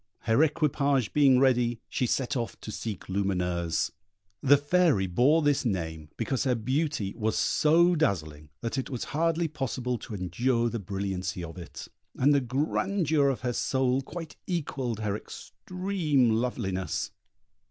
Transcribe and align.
Her 0.21 0.41
equipage 0.43 1.13
being 1.13 1.37
ready, 1.39 1.79
she 1.87 2.07
set 2.07 2.35
off 2.35 2.59
to 2.61 2.71
seek 2.71 3.05
Lumineuse. 3.07 3.91
The 4.41 4.57
Fairy 4.57 5.05
bore 5.05 5.43
this 5.43 5.63
name 5.63 6.09
because 6.17 6.43
her 6.43 6.55
beauty 6.55 7.13
was 7.15 7.37
so 7.37 7.93
dazzling 7.95 8.49
that 8.61 8.79
it 8.79 8.89
was 8.89 9.03
hardly 9.13 9.47
possible 9.47 9.99
to 9.99 10.15
endure 10.15 10.71
the 10.71 10.79
brilliancy 10.79 11.43
of 11.43 11.55
it, 11.59 11.87
and 12.15 12.33
the 12.33 12.41
grandeur 12.41 13.29
of 13.29 13.41
her 13.41 13.53
soul 13.53 14.01
quite 14.01 14.35
equalled 14.47 15.01
her 15.01 15.15
extreme 15.15 16.31
loveliness. 16.31 17.11